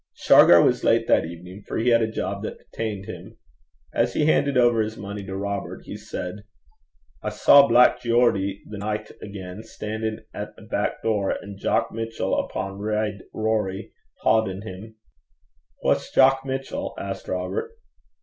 Shargar 0.15 0.63
was 0.63 0.83
late 0.83 1.07
that 1.07 1.25
evening, 1.25 1.61
for 1.67 1.77
he 1.77 1.89
had 1.89 2.01
a 2.01 2.11
job 2.11 2.41
that 2.41 2.57
detained 2.57 3.05
him. 3.05 3.37
As 3.93 4.15
he 4.15 4.25
handed 4.25 4.57
over 4.57 4.81
his 4.81 4.97
money 4.97 5.23
to 5.25 5.37
Robert, 5.37 5.81
he 5.85 5.95
said, 5.95 6.37
'I 7.21 7.29
saw 7.29 7.67
Black 7.67 8.01
Geordie 8.01 8.63
the 8.65 8.79
nicht 8.79 9.11
again, 9.21 9.61
stan'in' 9.61 10.25
at 10.33 10.55
a 10.57 10.63
back 10.63 11.03
door, 11.03 11.37
an' 11.39 11.59
Jock 11.59 11.91
Mitchell, 11.91 12.33
upo' 12.35 12.73
Reid 12.77 13.25
Rorie, 13.31 13.93
haudin' 14.23 14.63
him.' 14.63 14.95
'Wha's 15.83 16.09
Jock 16.09 16.47
Mitchell?' 16.47 16.95
asked 16.97 17.27
Robert. 17.27 17.73